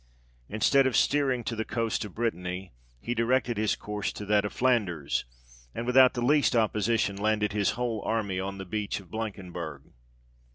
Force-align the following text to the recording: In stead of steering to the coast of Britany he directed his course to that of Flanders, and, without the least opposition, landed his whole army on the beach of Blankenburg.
In 0.49 0.61
stead 0.61 0.87
of 0.87 0.97
steering 0.97 1.43
to 1.43 1.55
the 1.55 1.63
coast 1.63 2.03
of 2.05 2.13
Britany 2.15 2.71
he 2.99 3.13
directed 3.13 3.57
his 3.57 3.75
course 3.75 4.11
to 4.13 4.25
that 4.25 4.45
of 4.45 4.51
Flanders, 4.51 5.25
and, 5.75 5.85
without 5.85 6.15
the 6.15 6.25
least 6.25 6.55
opposition, 6.55 7.15
landed 7.17 7.53
his 7.53 7.71
whole 7.77 8.01
army 8.01 8.39
on 8.39 8.57
the 8.57 8.65
beach 8.65 8.99
of 8.99 9.11
Blankenburg. 9.11 9.91